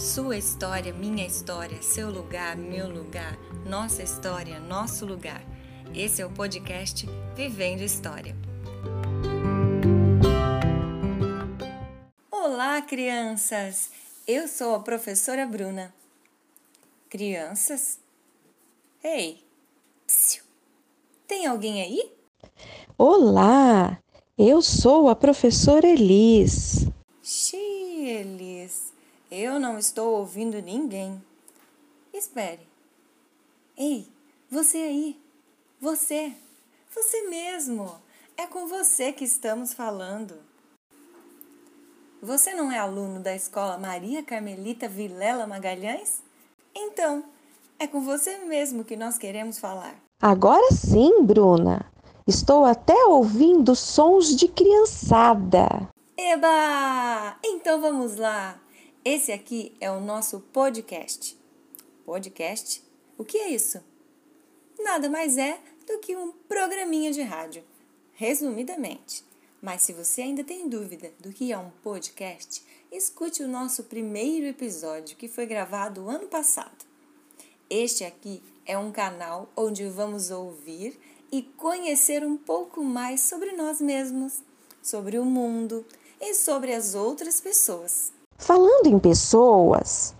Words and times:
Sua 0.00 0.38
história, 0.38 0.94
minha 0.94 1.26
história, 1.26 1.82
seu 1.82 2.10
lugar, 2.10 2.56
meu 2.56 2.88
lugar, 2.88 3.36
nossa 3.68 4.02
história, 4.02 4.58
nosso 4.58 5.04
lugar. 5.04 5.42
Esse 5.94 6.22
é 6.22 6.26
o 6.26 6.30
podcast 6.30 7.06
Vivendo 7.36 7.82
História. 7.82 8.34
Olá, 12.30 12.80
crianças! 12.80 13.90
Eu 14.26 14.48
sou 14.48 14.74
a 14.74 14.80
professora 14.80 15.44
Bruna. 15.44 15.92
Crianças? 17.10 18.00
Ei! 19.04 19.44
Psiu. 20.06 20.42
Tem 21.28 21.46
alguém 21.46 21.82
aí? 21.82 22.10
Olá! 22.96 23.98
Eu 24.38 24.62
sou 24.62 25.10
a 25.10 25.14
professora 25.14 25.86
Elis. 25.86 26.86
Xiii, 27.22 28.08
Elis, 28.08 28.94
eu 29.30 29.60
não 29.60 29.78
estou 29.78 30.18
ouvindo 30.18 30.60
ninguém. 30.60 31.22
Espere. 32.12 32.66
Ei, 33.76 34.08
você 34.50 34.78
aí. 34.78 35.20
Você. 35.80 36.32
Você 36.94 37.28
mesmo. 37.28 37.94
É 38.36 38.46
com 38.46 38.66
você 38.66 39.12
que 39.12 39.24
estamos 39.24 39.72
falando. 39.72 40.34
Você 42.20 42.52
não 42.52 42.70
é 42.70 42.78
aluno 42.78 43.20
da 43.20 43.34
escola 43.34 43.78
Maria 43.78 44.22
Carmelita 44.22 44.88
Vilela 44.88 45.46
Magalhães? 45.46 46.22
Então, 46.74 47.24
é 47.78 47.86
com 47.86 48.00
você 48.00 48.38
mesmo 48.38 48.84
que 48.84 48.96
nós 48.96 49.16
queremos 49.16 49.58
falar. 49.58 49.94
Agora 50.20 50.70
sim, 50.72 51.22
Bruna. 51.22 51.86
Estou 52.26 52.64
até 52.64 52.94
ouvindo 53.06 53.74
sons 53.74 54.36
de 54.36 54.48
criançada. 54.48 55.88
Eba! 56.16 57.38
Então 57.42 57.80
vamos 57.80 58.16
lá! 58.16 58.58
Esse 59.02 59.32
aqui 59.32 59.72
é 59.80 59.90
o 59.90 59.98
nosso 59.98 60.40
podcast. 60.52 61.34
Podcast? 62.04 62.84
O 63.16 63.24
que 63.24 63.38
é 63.38 63.48
isso? 63.48 63.82
Nada 64.78 65.08
mais 65.08 65.38
é 65.38 65.58
do 65.86 65.98
que 66.00 66.14
um 66.14 66.32
programinha 66.46 67.10
de 67.10 67.22
rádio, 67.22 67.64
resumidamente. 68.12 69.24
Mas 69.62 69.80
se 69.80 69.94
você 69.94 70.20
ainda 70.20 70.44
tem 70.44 70.68
dúvida 70.68 71.10
do 71.18 71.32
que 71.32 71.50
é 71.50 71.56
um 71.56 71.70
podcast, 71.82 72.62
escute 72.92 73.42
o 73.42 73.48
nosso 73.48 73.84
primeiro 73.84 74.44
episódio 74.44 75.16
que 75.16 75.28
foi 75.28 75.46
gravado 75.46 76.06
ano 76.10 76.28
passado. 76.28 76.84
Este 77.70 78.04
aqui 78.04 78.42
é 78.66 78.76
um 78.76 78.92
canal 78.92 79.50
onde 79.56 79.88
vamos 79.88 80.30
ouvir 80.30 81.00
e 81.32 81.40
conhecer 81.40 82.22
um 82.22 82.36
pouco 82.36 82.84
mais 82.84 83.22
sobre 83.22 83.52
nós 83.52 83.80
mesmos, 83.80 84.42
sobre 84.82 85.18
o 85.18 85.24
mundo 85.24 85.86
e 86.20 86.34
sobre 86.34 86.74
as 86.74 86.94
outras 86.94 87.40
pessoas. 87.40 88.19
Falando 88.40 88.86
em 88.86 88.98
pessoas, 88.98 90.14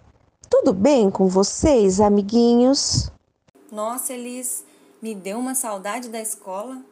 tudo 0.49 0.75
bem 0.75 1.11
com 1.11 1.27
vocês, 1.27 2.03
amiguinhos? 2.03 3.11
Nossa, 3.73 4.13
Elis, 4.13 4.63
me 5.01 5.15
deu 5.15 5.39
uma 5.39 5.55
saudade 5.55 6.11
da 6.11 6.21
escola. 6.21 6.83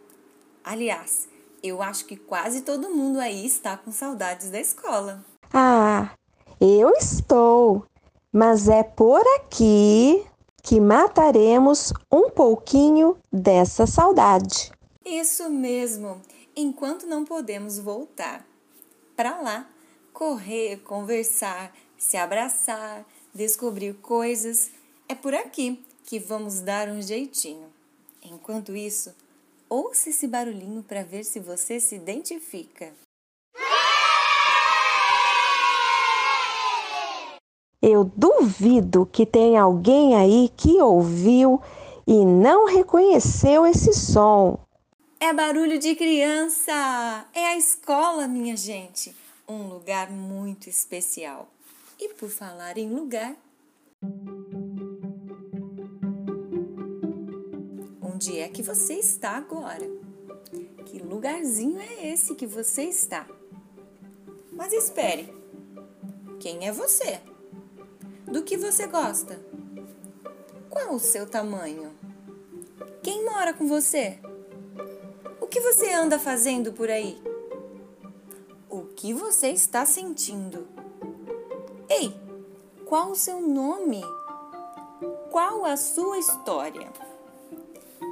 Aliás, 0.65 1.29
eu 1.63 1.83
acho 1.83 2.07
que 2.07 2.17
quase 2.17 2.63
todo 2.63 2.89
mundo 2.89 3.21
aí 3.21 3.45
está 3.45 3.77
com 3.77 3.93
saudades 3.93 4.51
da 4.51 4.59
escola. 4.59 5.23
Ah, 5.53 6.13
eu 6.59 6.91
estou, 6.93 7.85
mas 8.33 8.67
é 8.67 8.83
por 8.83 9.23
aqui 9.37 10.25
que 10.63 10.81
mataremos 10.81 11.93
um 12.11 12.31
pouquinho 12.31 13.19
dessa 13.31 13.87
saudade. 13.87 14.73
Isso 15.05 15.51
mesmo, 15.51 16.23
enquanto 16.57 17.07
não 17.07 17.23
podemos 17.27 17.79
voltar 17.79 18.47
para 19.15 19.43
lá, 19.43 19.67
correr, 20.19 20.79
conversar, 20.79 21.73
se 21.97 22.17
abraçar, 22.17 23.07
descobrir 23.33 23.95
coisas, 24.03 24.69
é 25.09 25.15
por 25.15 25.33
aqui 25.33 25.81
que 26.03 26.19
vamos 26.19 26.61
dar 26.61 26.89
um 26.89 27.01
jeitinho. 27.01 27.69
Enquanto 28.21 28.75
isso, 28.75 29.15
ouça 29.71 30.11
esse 30.11 30.27
barulhinho 30.27 30.83
para 30.83 31.05
ver 31.05 31.23
se 31.23 31.39
você 31.39 31.79
se 31.79 31.95
identifica. 31.95 32.93
Eu 37.81 38.03
duvido 38.03 39.07
que 39.07 39.25
tenha 39.25 39.63
alguém 39.63 40.17
aí 40.17 40.51
que 40.57 40.83
ouviu 40.83 41.63
e 42.05 42.25
não 42.25 42.67
reconheceu 42.67 43.65
esse 43.65 43.93
som. 43.93 44.59
É 45.21 45.33
barulho 45.33 45.79
de 45.79 45.95
criança! 45.95 47.25
É 47.33 47.47
a 47.47 47.57
escola, 47.57 48.27
minha 48.27 48.57
gente! 48.57 49.15
Um 49.51 49.67
lugar 49.67 50.11
muito 50.11 50.69
especial. 50.69 51.49
E 51.99 52.11
por 52.11 52.29
falar 52.29 52.77
em 52.77 52.93
lugar. 52.93 53.35
Onde 58.03 58.39
é 58.39 58.49
que 58.49 58.63
você 58.63 58.95
está 58.95 59.31
agora? 59.31 59.89
Que 60.85 60.99
lugarzinho 60.99 61.81
é 61.81 62.09
esse 62.13 62.35
que 62.35 62.47
você 62.47 62.83
está? 62.83 63.27
Mas 64.53 64.75
espere! 64.75 65.33
Quem 66.39 66.69
é 66.69 66.73
você? 66.73 67.19
Do 68.27 68.43
que 68.43 68.59
você 68.59 68.87
gosta? 68.87 69.41
Qual 70.69 70.95
o 70.95 71.01
seu 71.01 71.27
tamanho? 71.27 71.97
Quem 73.03 73.25
mora 73.25 73.55
com 73.55 73.67
você? 73.67 74.19
O 75.41 75.47
que 75.47 75.59
você 75.59 75.91
anda 75.91 76.19
fazendo 76.19 76.71
por 76.71 76.91
aí? 76.91 77.28
O 78.71 78.83
que 78.83 79.15
você 79.15 79.49
está 79.49 79.87
sentindo? 79.87 80.69
Ei, 81.89 82.15
qual 82.85 83.13
o 83.13 83.17
seu 83.17 83.41
nome? 83.41 84.03
Qual 85.31 85.65
a 85.65 85.75
sua 85.75 86.19
história? 86.19 86.93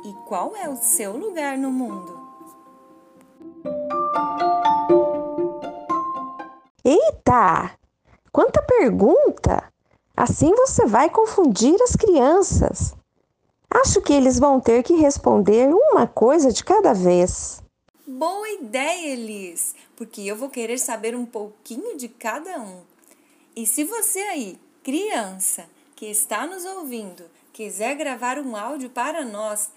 E 0.02 0.14
qual 0.26 0.56
é 0.56 0.66
o 0.66 0.76
seu 0.76 1.14
lugar 1.14 1.58
no 1.58 1.70
mundo? 1.70 2.18
Eita! 6.82 7.76
Quanta 8.32 8.62
pergunta! 8.62 9.70
Assim 10.16 10.54
você 10.54 10.86
vai 10.86 11.10
confundir 11.10 11.76
as 11.82 11.94
crianças. 11.94 12.94
Acho 13.70 14.00
que 14.00 14.14
eles 14.14 14.38
vão 14.38 14.58
ter 14.58 14.82
que 14.82 14.94
responder 14.94 15.68
uma 15.68 16.06
coisa 16.06 16.50
de 16.50 16.64
cada 16.64 16.94
vez. 16.94 17.62
Boa 18.06 18.48
ideia, 18.48 19.12
Elis, 19.12 19.74
porque 19.96 20.20
eu 20.20 20.36
vou 20.36 20.50
querer 20.50 20.78
saber 20.78 21.16
um 21.16 21.26
pouquinho 21.26 21.96
de 21.96 22.08
cada 22.08 22.60
um. 22.60 22.82
E 23.56 23.66
se 23.66 23.82
você 23.84 24.20
aí, 24.20 24.60
criança, 24.82 25.68
que 25.96 26.06
está 26.06 26.46
nos 26.46 26.64
ouvindo, 26.64 27.24
quiser 27.52 27.96
gravar 27.96 28.38
um 28.38 28.54
áudio 28.54 28.90
para 28.90 29.24
nós, 29.24 29.70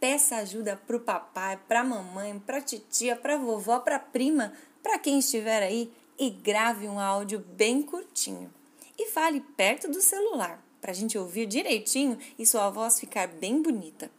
peça 0.00 0.36
ajuda 0.36 0.80
para 0.86 0.96
o 0.96 1.00
papai, 1.00 1.60
para 1.68 1.80
a 1.80 1.84
mamãe, 1.84 2.38
para 2.38 2.58
a 2.58 2.62
titia, 2.62 3.14
para 3.14 3.34
a 3.34 3.38
vovó, 3.38 3.78
para 3.78 3.96
a 3.96 4.00
prima, 4.00 4.52
para 4.82 4.98
quem 4.98 5.18
estiver 5.18 5.62
aí 5.62 5.92
e 6.18 6.30
grave 6.30 6.88
um 6.88 6.98
áudio 6.98 7.38
bem 7.38 7.82
curtinho 7.82 8.50
e 8.98 9.06
fale 9.10 9.40
perto 9.56 9.88
do 9.88 10.00
celular 10.00 10.62
para 10.80 10.92
a 10.92 10.94
gente 10.94 11.18
ouvir 11.18 11.46
direitinho 11.46 12.18
e 12.38 12.46
sua 12.46 12.70
voz 12.70 13.00
ficar 13.00 13.26
bem 13.26 13.60
bonita. 13.60 14.10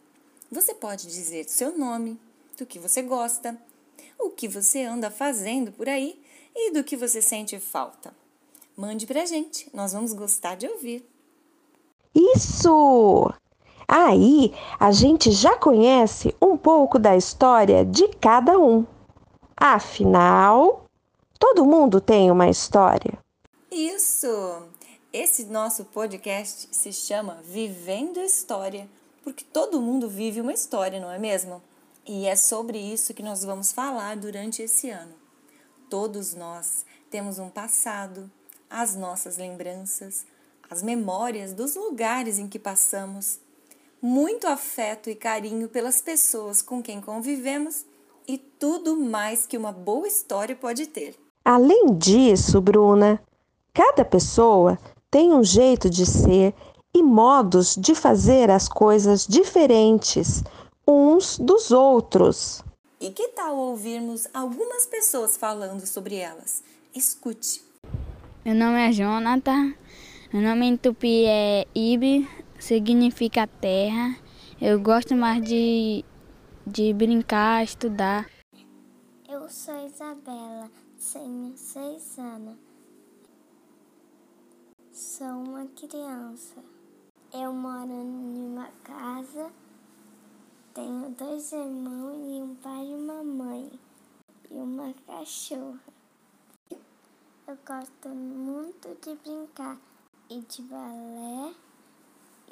Você 0.50 0.74
pode 0.74 1.06
dizer 1.06 1.48
seu 1.48 1.76
nome, 1.76 2.18
do 2.56 2.66
que 2.66 2.78
você 2.78 3.02
gosta, 3.02 3.56
o 4.18 4.30
que 4.30 4.48
você 4.48 4.82
anda 4.82 5.10
fazendo 5.10 5.72
por 5.72 5.88
aí 5.88 6.20
e 6.54 6.72
do 6.72 6.84
que 6.84 6.96
você 6.96 7.22
sente 7.22 7.58
falta. 7.58 8.12
Mande 8.76 9.06
para 9.06 9.22
a 9.22 9.26
gente, 9.26 9.68
nós 9.74 9.92
vamos 9.92 10.12
gostar 10.12 10.56
de 10.56 10.66
ouvir. 10.66 11.04
Isso! 12.14 13.32
Aí 13.86 14.52
a 14.78 14.92
gente 14.92 15.30
já 15.30 15.56
conhece 15.56 16.34
um 16.42 16.56
pouco 16.56 16.98
da 16.98 17.16
história 17.16 17.84
de 17.84 18.08
cada 18.16 18.58
um. 18.58 18.86
Afinal, 19.56 20.84
todo 21.38 21.64
mundo 21.64 22.00
tem 22.00 22.30
uma 22.30 22.48
história. 22.48 23.18
Isso! 23.70 24.28
Esse 25.12 25.46
nosso 25.46 25.86
podcast 25.86 26.68
se 26.70 26.92
chama 26.92 27.40
Vivendo 27.42 28.20
História, 28.20 28.88
porque 29.24 29.44
todo 29.44 29.80
mundo 29.80 30.08
vive 30.08 30.40
uma 30.40 30.52
história, 30.52 31.00
não 31.00 31.10
é 31.10 31.18
mesmo? 31.18 31.62
E 32.08 32.26
é 32.26 32.34
sobre 32.34 32.78
isso 32.78 33.12
que 33.12 33.22
nós 33.22 33.44
vamos 33.44 33.70
falar 33.70 34.16
durante 34.16 34.62
esse 34.62 34.88
ano. 34.88 35.12
Todos 35.90 36.34
nós 36.34 36.84
temos 37.10 37.38
um 37.38 37.50
passado, 37.50 38.30
as 38.70 38.96
nossas 38.96 39.36
lembranças, 39.36 40.24
as 40.70 40.82
memórias 40.82 41.52
dos 41.52 41.76
lugares 41.76 42.38
em 42.38 42.48
que 42.48 42.58
passamos, 42.58 43.38
muito 44.00 44.46
afeto 44.46 45.10
e 45.10 45.14
carinho 45.14 45.68
pelas 45.68 46.00
pessoas 46.00 46.62
com 46.62 46.82
quem 46.82 47.00
convivemos 47.00 47.84
e 48.26 48.38
tudo 48.38 48.96
mais 48.96 49.46
que 49.46 49.58
uma 49.58 49.72
boa 49.72 50.08
história 50.08 50.56
pode 50.56 50.86
ter. 50.86 51.14
Além 51.44 51.94
disso, 51.94 52.60
Bruna, 52.60 53.20
Cada 53.78 54.04
pessoa 54.04 54.76
tem 55.08 55.32
um 55.32 55.44
jeito 55.44 55.88
de 55.88 56.04
ser 56.04 56.52
e 56.92 57.00
modos 57.00 57.76
de 57.76 57.94
fazer 57.94 58.50
as 58.50 58.68
coisas 58.68 59.24
diferentes 59.24 60.42
uns 60.88 61.38
dos 61.38 61.70
outros. 61.70 62.64
E 62.98 63.10
que 63.10 63.28
tal 63.28 63.54
ouvirmos 63.54 64.26
algumas 64.32 64.86
pessoas 64.86 65.36
falando 65.36 65.86
sobre 65.86 66.16
elas? 66.16 66.64
Escute. 66.94 67.62
Meu 68.42 68.54
nome 68.54 68.88
é 68.88 68.90
Jonathan, 68.90 69.74
Meu 70.32 70.42
nome 70.42 70.66
em 70.66 70.76
tupi 70.76 71.26
é 71.26 71.66
Ibe, 71.74 72.26
significa 72.58 73.46
terra. 73.46 74.16
Eu 74.60 74.80
gosto 74.80 75.14
mais 75.14 75.42
de, 75.44 76.04
de 76.66 76.94
brincar, 76.94 77.62
estudar. 77.62 78.26
Eu 79.28 79.48
sou 79.50 79.86
Isabela, 79.86 80.70
tenho 81.12 81.52
seis 81.54 82.18
anos. 82.18 82.56
Sou 84.90 85.26
uma 85.26 85.66
criança. 85.66 86.56
Eu 87.32 87.52
moro 87.52 87.92
em 87.92 88.50
uma 88.50 88.68
casa, 88.82 89.52
tenho 90.78 91.10
dois 91.18 91.50
irmãos 91.50 92.14
e 92.24 92.40
um 92.40 92.54
pai 92.62 92.86
e 92.86 92.94
uma 92.94 93.24
mãe 93.24 93.68
e 94.48 94.54
uma 94.54 94.94
cachorra. 95.08 95.80
Eu 97.48 97.58
gosto 97.66 98.08
muito 98.10 98.96
de 99.02 99.16
brincar 99.16 99.76
e 100.30 100.40
de 100.40 100.62
balé 100.62 101.52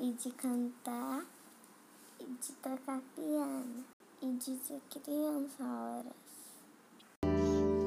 e 0.00 0.10
de 0.10 0.30
cantar 0.32 1.24
e 2.18 2.24
de 2.24 2.52
tocar 2.54 3.00
piano 3.14 3.84
e 4.20 4.32
de 4.32 4.56
ser 4.56 4.80
criança 4.90 5.62
horas. 5.62 6.12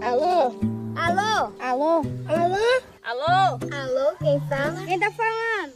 Alô? 0.01 0.56
Alô? 0.95 1.53
Alô? 1.59 2.01
Alô? 2.30 2.81
Alô? 3.03 3.59
Alô, 3.75 4.18
quem 4.19 4.39
fala? 4.47 4.86
Quem 4.86 5.00
tá 5.01 5.12
falando? 5.12 5.74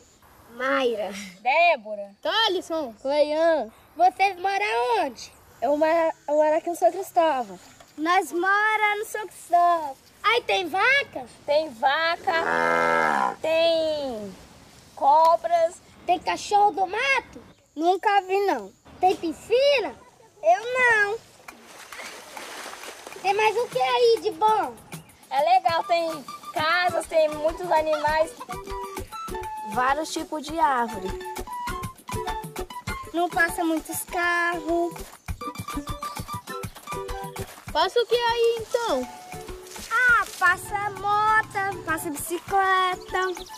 Mayra. 0.55 1.11
Débora. 1.41 2.15
Tolisson. 2.21 2.93
Cleian. 3.01 3.69
Vocês 3.95 4.39
moram 4.39 5.05
onde? 5.05 5.31
Eu 5.61 5.77
moro, 5.77 6.13
eu 6.27 6.35
moro 6.35 6.57
aqui 6.57 6.69
no 6.69 6.75
São 6.75 6.91
Cristóvão. 6.91 7.59
Nós 7.95 8.31
moramos 8.31 8.99
no 8.99 9.05
São 9.05 9.27
Cristóvão. 9.27 9.95
Aí 10.23 10.41
tem 10.41 10.67
vaca? 10.67 11.27
Tem 11.45 11.69
vaca, 11.69 13.37
tem 13.39 14.35
cobras. 14.95 15.81
Tem 16.07 16.19
cachorro 16.19 16.71
do 16.71 16.87
mato? 16.87 17.41
Nunca 17.75 18.21
vi, 18.21 18.37
não. 18.47 18.71
Tem 18.99 19.15
piscina? 19.15 19.95
Eu 20.41 20.63
não. 20.73 21.19
Tem 23.21 23.33
mais 23.33 23.55
o 23.55 23.67
que 23.67 23.79
aí 23.79 24.19
de 24.23 24.31
bom? 24.31 24.73
É 25.29 25.39
legal, 25.55 25.83
tem 25.83 26.25
casas, 26.53 27.05
tem 27.05 27.29
muitos 27.29 27.71
animais, 27.71 28.31
vários 29.73 30.11
tipos 30.11 30.45
de 30.45 30.59
árvore. 30.59 31.32
Não 33.13 33.29
passa 33.29 33.63
muitos 33.63 34.03
carros. 34.05 34.93
Passa 37.71 37.99
o 37.99 38.05
que 38.07 38.15
aí 38.15 38.57
então? 38.59 39.07
Ah, 39.91 40.25
passa 40.39 40.89
moto, 40.99 41.83
passa 41.85 42.09
bicicleta. 42.09 43.51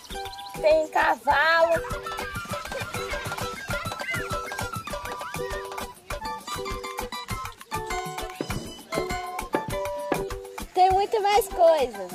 Tem 0.59 0.87
cavalo. 0.89 1.81
Tem 10.73 10.91
muito 10.91 11.21
mais 11.21 11.47
coisas. 11.47 12.11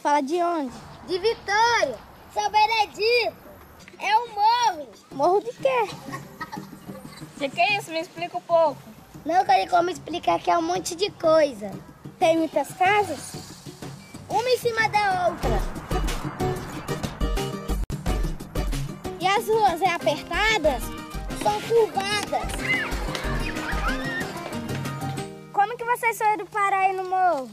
Fala 0.00 0.22
de 0.22 0.42
onde? 0.42 0.72
De 1.06 1.18
Vitória. 1.18 1.98
São 2.32 2.50
Benedito. 2.50 3.36
É 3.98 4.16
um 4.16 4.28
morro. 4.28 4.88
Morro 5.12 5.40
de 5.40 5.52
quê? 5.52 5.88
O 7.40 7.50
que 7.50 7.58
é 7.60 7.78
isso? 7.78 7.90
Me 7.90 8.00
explica 8.00 8.36
um 8.36 8.40
pouco. 8.42 8.76
Não 9.24 9.44
tem 9.46 9.66
como 9.66 9.88
explicar 9.88 10.38
que 10.38 10.50
é 10.50 10.58
um 10.58 10.62
monte 10.62 10.94
de 10.94 11.10
coisa. 11.12 11.70
Tem 12.18 12.36
muitas 12.36 12.68
casas? 12.74 13.64
Uma 14.28 14.46
em 14.46 14.58
cima 14.58 14.88
da 14.90 15.28
outra. 15.28 15.50
E 19.18 19.26
as 19.26 19.46
ruas 19.46 19.80
é 19.80 19.88
apertadas? 19.88 20.82
São 21.42 21.60
curvadas. 21.62 22.52
Como 25.50 25.76
que 25.78 25.84
vocês 25.84 26.18
foram 26.18 26.44
parar 26.46 26.80
aí 26.80 26.92
no 26.94 27.08
morro? 27.08 27.50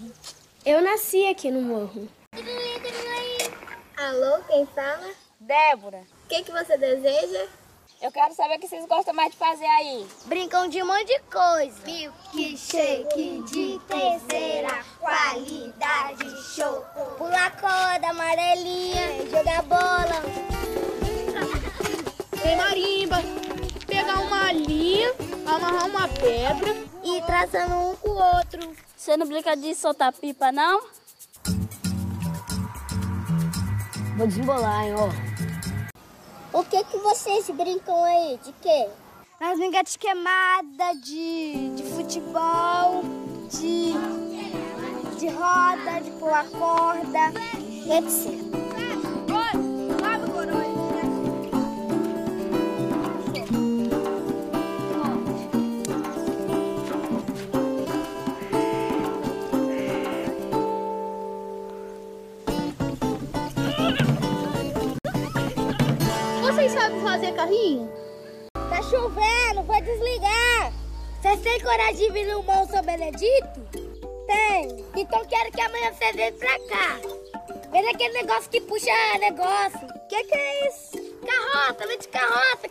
Eu 0.66 0.82
nasci 0.82 1.26
aqui 1.28 1.50
no 1.50 1.62
morro. 1.62 2.10
Alô, 4.08 4.40
quem 4.48 4.66
fala? 4.68 5.06
Débora, 5.38 6.02
O 6.24 6.28
que, 6.30 6.42
que 6.44 6.52
você 6.54 6.78
deseja? 6.78 7.46
eu 8.02 8.10
quero 8.10 8.34
saber 8.34 8.56
o 8.56 8.60
que 8.60 8.68
vocês 8.70 8.86
gostam 8.86 9.14
mais 9.14 9.32
de 9.32 9.38
fazer 9.38 9.66
aí. 9.66 10.08
Brincam 10.28 10.70
de 10.70 10.82
um 10.82 10.86
monte 10.86 11.08
de 11.08 11.20
coisa. 11.24 11.76
Milkshake 11.84 13.44
de 13.44 13.78
terceira 13.86 14.82
qualidade, 14.98 16.54
show. 16.56 16.86
Pular 17.18 17.52
corda, 17.60 18.08
amarelinha, 18.12 19.30
jogar 19.30 19.64
bola. 19.64 20.22
Tem 22.42 22.56
marimba, 22.56 23.18
pegar 23.86 24.22
uma 24.22 24.54
linha, 24.54 25.14
amarrar 25.46 25.86
uma 25.86 26.08
pedra. 26.08 26.88
E 27.04 27.22
traçando 27.24 27.76
um 27.76 27.96
com 27.98 28.10
o 28.12 28.38
outro. 28.38 28.74
Você 28.96 29.18
não 29.18 29.28
brinca 29.28 29.54
de 29.58 29.76
soltar 29.76 30.14
pipa, 30.14 30.50
não? 30.50 30.82
Vou 34.18 34.26
desembolar, 34.26 34.84
hein, 34.84 34.96
ó. 34.96 35.10
O 36.58 36.64
que 36.64 36.84
que 36.86 36.98
vocês 36.98 37.48
brincam 37.52 38.04
aí? 38.04 38.40
De 38.44 38.52
quê? 38.54 38.90
Nós 39.40 39.60
brincamos 39.60 39.92
de 39.92 40.00
queimada, 40.00 40.96
de, 41.04 41.70
de 41.76 41.84
futebol, 41.84 43.04
de, 43.52 43.94
de 45.20 45.28
roda, 45.30 46.02
de 46.02 46.10
pular 46.18 46.50
corda, 46.50 47.32
etc. 47.96 48.47
carrinho? 67.48 67.90
Tá 68.54 68.82
chovendo, 68.84 69.64
vou 69.64 69.82
desligar. 69.82 70.74
Vocês 71.22 71.42
têm 71.42 71.60
coragem 71.62 71.96
de 71.96 72.12
vir 72.12 72.28
no 72.28 72.44
Morro 72.44 72.68
São 72.68 72.84
Benedito? 72.84 73.62
Tem. 74.28 74.86
Então 74.96 75.26
quero 75.26 75.52
que 75.52 75.62
amanhã 75.62 75.94
vocês 75.94 76.16
venham 76.16 76.34
pra 76.38 76.60
cá. 76.68 77.00
Veja 77.72 77.90
aquele 77.92 78.22
negócio 78.22 78.50
que 78.50 78.62
puxa 78.62 78.92
negócio. 79.20 79.88
Que 80.10 80.24
que 80.24 80.36
é 80.36 80.68
isso? 80.68 80.98
Carroça, 81.26 81.88
vem 81.88 81.98
de 82.00 82.08
carroça. 82.10 82.70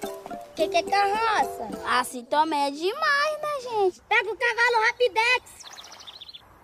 Que 0.54 0.68
que 0.68 0.76
é 0.76 0.82
carroça? 0.82 1.68
Assim 1.98 2.24
também 2.24 2.66
é 2.66 2.70
demais, 2.70 3.38
né, 3.42 3.70
gente? 3.70 4.00
Pega 4.08 4.30
o 4.30 4.36
cavalo 4.36 4.86
Rapidex. 4.86 5.66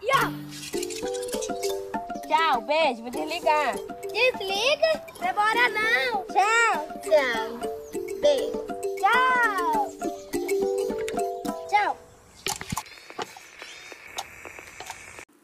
E 0.03 0.09
ó, 0.17 0.53
Tchau, 2.27 2.61
beijo, 2.63 3.03
vou 3.03 3.11
desligar. 3.11 3.75
desliga. 4.13 5.05
Demora 5.21 5.69
não. 5.69 6.25
Tchau. 6.25 6.89
Tchau. 7.03 7.72
Tchau. 8.23 9.91
Tchau. 11.69 11.99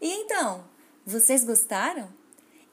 E 0.00 0.12
então, 0.12 0.62
vocês 1.04 1.42
gostaram? 1.42 2.08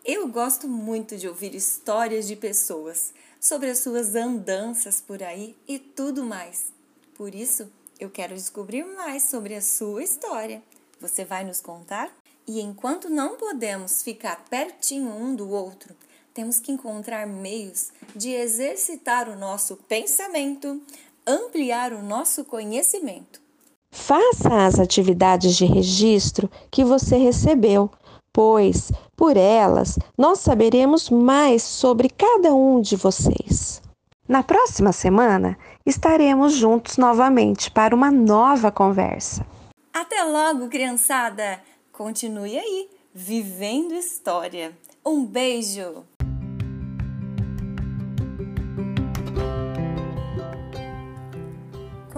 Eu 0.06 0.28
gosto 0.28 0.68
muito 0.68 1.18
de 1.18 1.28
ouvir 1.28 1.56
histórias 1.56 2.28
de 2.28 2.36
pessoas 2.36 3.16
sobre 3.42 3.72
as 3.72 3.80
suas 3.80 4.14
andanças 4.14 5.02
por 5.02 5.24
aí 5.24 5.58
e 5.68 5.80
tudo 5.80 6.24
mais. 6.24 6.72
Por 7.16 7.34
isso, 7.34 7.68
eu 8.00 8.12
quero 8.12 8.36
descobrir 8.36 8.84
mais 8.84 9.24
sobre 9.24 9.56
a 9.56 9.62
sua 9.62 10.04
história. 10.04 10.62
Você 11.02 11.26
vai 11.26 11.44
nos 11.44 11.60
contar? 11.60 12.16
E 12.48 12.62
enquanto 12.62 13.10
não 13.10 13.38
podemos 13.38 14.04
ficar 14.04 14.46
pertinho 14.52 15.10
um 15.10 15.36
do 15.36 15.50
outro, 15.50 15.96
temos 16.36 16.60
que 16.60 16.70
encontrar 16.70 17.26
meios 17.26 17.92
de 18.14 18.32
exercitar 18.32 19.30
o 19.30 19.38
nosso 19.38 19.78
pensamento, 19.88 20.82
ampliar 21.26 21.94
o 21.94 22.04
nosso 22.04 22.44
conhecimento. 22.44 23.42
Faça 23.90 24.66
as 24.66 24.78
atividades 24.78 25.56
de 25.56 25.66
registro 25.66 26.52
que 26.70 26.84
você 26.84 27.16
recebeu, 27.16 27.90
pois, 28.34 28.92
por 29.16 29.38
elas, 29.38 29.98
nós 30.18 30.40
saberemos 30.40 31.10
mais 31.10 31.64
sobre 31.64 32.10
cada 32.10 32.54
um 32.54 32.82
de 32.82 32.98
vocês. 32.98 33.82
Na 34.28 34.44
próxima 34.44 34.92
semana, 34.92 35.58
estaremos 35.86 36.52
juntos 36.52 36.98
novamente 36.98 37.72
para 37.72 37.96
uma 37.96 38.12
nova 38.12 38.70
conversa. 38.74 39.46
Até 39.94 40.22
logo, 40.26 40.68
criançada! 40.68 41.62
Continue 41.94 42.60
aí, 42.60 42.90
vivendo 43.14 43.94
história. 43.94 44.78
Um 45.06 45.26
beijo! 45.26 46.04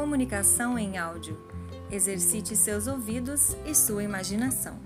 Comunicação 0.08 0.80
em 0.80 0.98
áudio. 0.98 1.38
Exercite 1.92 2.56
seus 2.56 2.88
ouvidos 2.88 3.58
e 3.66 3.76
sua 3.76 4.04
imaginação. 4.04 4.80